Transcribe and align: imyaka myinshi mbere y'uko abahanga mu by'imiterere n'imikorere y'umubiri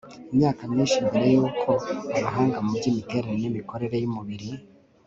imyaka 0.33 0.61
myinshi 0.71 0.97
mbere 1.07 1.25
y'uko 1.35 1.69
abahanga 2.17 2.57
mu 2.65 2.71
by'imiterere 2.77 3.35
n'imikorere 3.41 3.95
y'umubiri 3.99 4.49